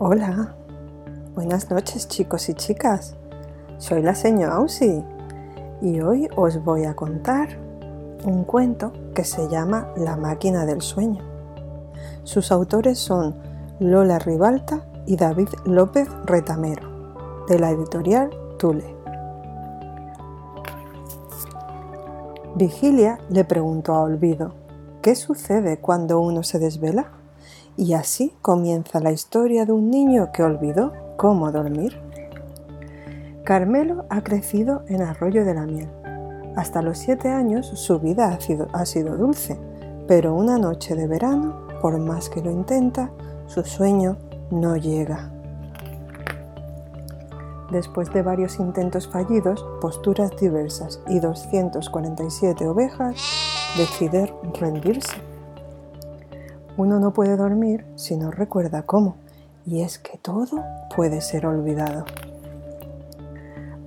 [0.00, 0.56] Hola,
[1.36, 3.14] buenas noches chicos y chicas.
[3.78, 5.04] Soy la señora Ausi
[5.80, 7.56] y hoy os voy a contar
[8.24, 11.22] un cuento que se llama La máquina del sueño.
[12.24, 13.36] Sus autores son
[13.78, 18.96] Lola Ribalta y David López Retamero, de la editorial Tule.
[22.56, 24.54] Vigilia le preguntó a Olvido,
[25.02, 27.12] ¿qué sucede cuando uno se desvela?
[27.76, 31.98] Y así comienza la historia de un niño que olvidó cómo dormir.
[33.44, 35.90] Carmelo ha crecido en Arroyo de la Miel.
[36.56, 38.28] Hasta los siete años su vida
[38.72, 39.58] ha sido, dulce,
[40.06, 43.10] pero una noche de verano, por más que lo intenta,
[43.46, 44.16] su sueño
[44.50, 45.32] no llega.
[47.72, 53.16] Después de varios intentos fallidos, posturas diversas y 247 ovejas,
[53.76, 55.33] decide rendirse.
[56.76, 59.16] Uno no puede dormir si no recuerda cómo,
[59.64, 60.64] y es que todo
[60.96, 62.04] puede ser olvidado.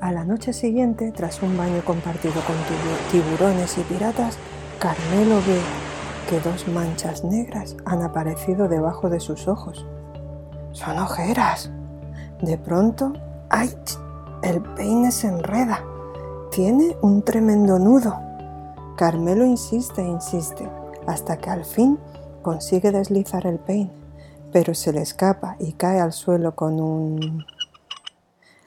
[0.00, 2.56] A la noche siguiente, tras un baño compartido con
[3.12, 4.36] tiburones y piratas,
[4.80, 5.60] Carmelo ve
[6.28, 9.86] que dos manchas negras han aparecido debajo de sus ojos.
[10.72, 11.70] Son ojeras.
[12.40, 13.12] De pronto,
[13.48, 13.70] ¡ay!
[14.42, 15.84] El peine se enreda.
[16.50, 18.18] Tiene un tremendo nudo.
[18.96, 20.68] Carmelo insiste e insiste,
[21.06, 21.96] hasta que al fin
[22.42, 23.92] Consigue deslizar el peine,
[24.52, 27.44] pero se le escapa y cae al suelo con un...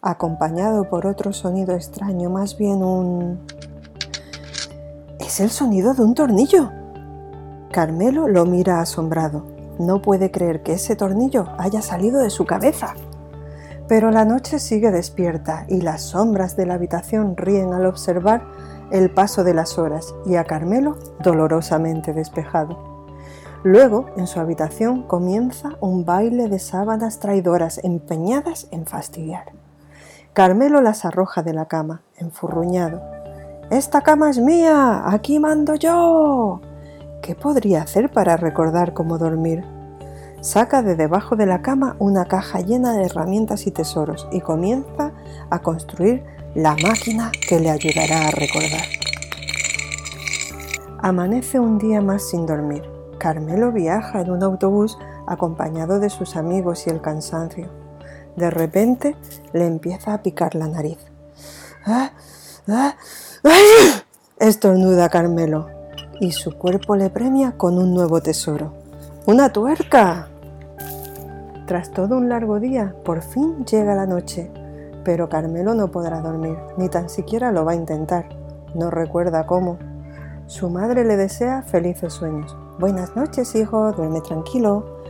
[0.00, 3.46] acompañado por otro sonido extraño, más bien un...
[5.20, 6.70] Es el sonido de un tornillo.
[7.70, 9.44] Carmelo lo mira asombrado.
[9.78, 12.94] No puede creer que ese tornillo haya salido de su cabeza.
[13.86, 18.46] Pero la noche sigue despierta y las sombras de la habitación ríen al observar
[18.90, 22.87] el paso de las horas y a Carmelo dolorosamente despejado.
[23.64, 29.52] Luego, en su habitación comienza un baile de sábanas traidoras empeñadas en fastidiar.
[30.32, 33.02] Carmelo las arroja de la cama, enfurruñado.
[33.70, 36.60] Esta cama es mía, aquí mando yo.
[37.20, 39.64] ¿Qué podría hacer para recordar cómo dormir?
[40.40, 45.12] Saca de debajo de la cama una caja llena de herramientas y tesoros y comienza
[45.50, 46.22] a construir
[46.54, 48.86] la máquina que le ayudará a recordar.
[51.00, 52.97] Amanece un día más sin dormir.
[53.18, 57.68] Carmelo viaja en un autobús acompañado de sus amigos y el cansancio.
[58.36, 59.16] De repente
[59.52, 60.98] le empieza a picar la nariz.
[61.84, 62.12] ¡Ah!
[62.68, 62.94] ¡Ah!
[64.38, 65.68] Estornuda Carmelo
[66.20, 68.72] y su cuerpo le premia con un nuevo tesoro.
[69.26, 70.28] ¡Una tuerca!
[71.66, 74.50] Tras todo un largo día, por fin llega la noche,
[75.04, 78.28] pero Carmelo no podrá dormir, ni tan siquiera lo va a intentar.
[78.74, 79.78] No recuerda cómo.
[80.46, 85.00] Su madre le desea felices sueños, Buenas noches, hijo, duerme tranquilo.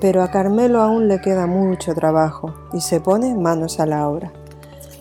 [0.00, 4.32] Pero a Carmelo aún le queda mucho trabajo y se pone manos a la obra.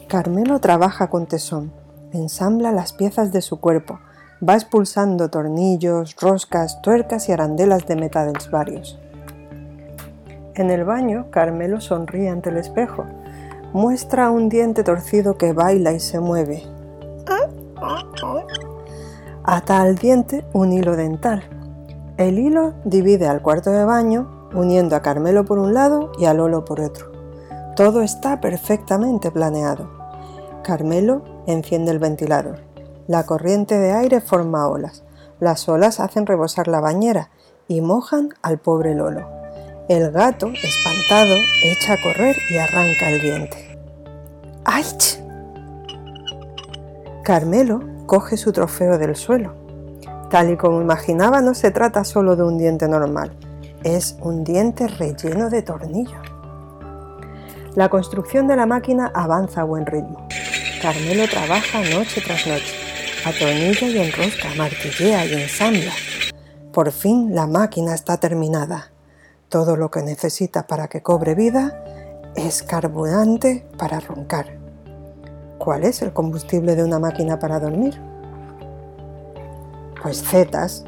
[0.09, 1.71] Carmelo trabaja con tesón,
[2.11, 3.99] ensambla las piezas de su cuerpo,
[4.47, 8.99] va expulsando tornillos, roscas, tuercas y arandelas de metales varios.
[10.55, 13.05] En el baño, Carmelo sonríe ante el espejo.
[13.71, 16.63] Muestra un diente torcido que baila y se mueve.
[19.45, 21.43] Ata al diente un hilo dental
[22.19, 26.33] el hilo divide al cuarto de baño, uniendo a Carmelo por un lado y a
[26.33, 27.13] Lolo por otro.
[27.77, 29.89] Todo está perfectamente planeado.
[30.61, 32.59] Carmelo enciende el ventilador.
[33.07, 35.05] La corriente de aire forma olas.
[35.39, 37.29] Las olas hacen rebosar la bañera
[37.69, 39.25] y mojan al pobre Lolo.
[39.87, 43.79] El gato, espantado, echa a correr y arranca el diente.
[44.65, 44.83] ¡Ay!
[47.23, 49.68] Carmelo coge su trofeo del suelo
[50.29, 53.31] Tal y como imaginaba, no se trata solo de un diente normal,
[53.83, 56.21] es un diente relleno de tornillos.
[57.75, 60.27] La construcción de la máquina avanza a buen ritmo.
[60.81, 62.75] Carmelo trabaja noche tras noche,
[63.25, 65.93] atornilla y enrosca, martillea y ensambla.
[66.73, 68.91] Por fin la máquina está terminada.
[69.49, 71.83] Todo lo que necesita para que cobre vida
[72.35, 74.59] es carburante para roncar.
[75.57, 77.99] ¿Cuál es el combustible de una máquina para dormir?
[80.01, 80.83] Pues zetas.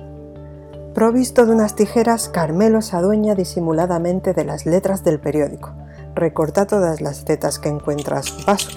[0.93, 5.73] Provisto de unas tijeras, Carmelo se adueña disimuladamente de las letras del periódico.
[6.15, 8.69] Recorta todas las zetas que encuentra a su paso.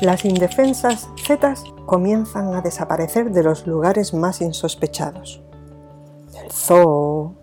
[0.00, 5.42] Las indefensas zetas comienzan a desaparecer de los lugares más insospechados.
[6.40, 7.34] El zoo,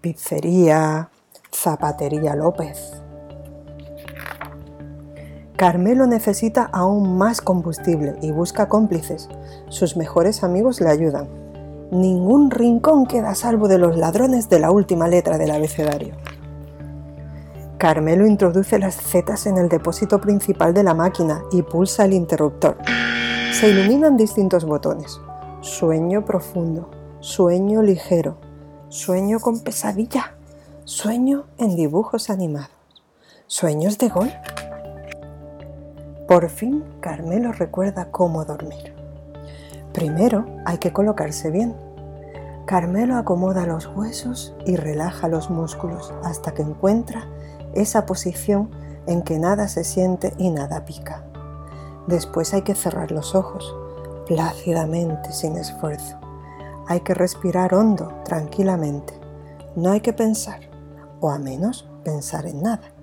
[0.00, 1.10] pizzería,
[1.52, 3.02] zapatería López.
[5.58, 9.28] Carmelo necesita aún más combustible y busca cómplices.
[9.70, 11.26] Sus mejores amigos le ayudan.
[11.90, 16.14] Ningún rincón queda a salvo de los ladrones de la última letra del abecedario.
[17.76, 22.78] Carmelo introduce las zetas en el depósito principal de la máquina y pulsa el interruptor.
[23.50, 25.20] Se iluminan distintos botones.
[25.60, 26.88] Sueño profundo,
[27.18, 28.38] sueño ligero,
[28.90, 30.36] sueño con pesadilla,
[30.84, 32.70] sueño en dibujos animados,
[33.48, 34.30] sueños de gol.
[36.28, 38.92] Por fin Carmelo recuerda cómo dormir.
[39.94, 41.74] Primero hay que colocarse bien.
[42.66, 47.26] Carmelo acomoda los huesos y relaja los músculos hasta que encuentra
[47.72, 48.70] esa posición
[49.06, 51.24] en que nada se siente y nada pica.
[52.06, 53.74] Después hay que cerrar los ojos,
[54.26, 56.18] plácidamente, sin esfuerzo.
[56.88, 59.18] Hay que respirar hondo, tranquilamente.
[59.76, 60.60] No hay que pensar,
[61.20, 62.97] o a menos pensar en nada.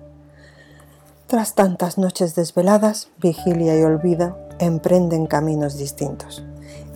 [1.26, 6.44] Tras tantas noches desveladas, vigilia y olvido emprenden caminos distintos.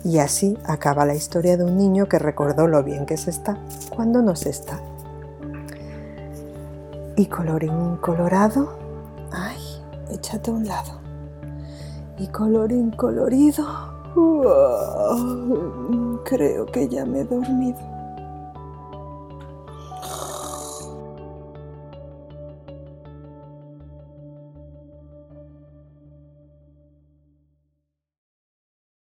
[0.05, 3.57] Y así acaba la historia de un niño que recordó lo bien que se está
[3.93, 4.79] cuando no se está.
[7.17, 8.77] Y colorín colorado,
[9.33, 9.59] ay,
[10.09, 11.01] échate a un lado.
[12.17, 13.65] Y colorín colorido,
[16.23, 17.79] creo que ya me he dormido.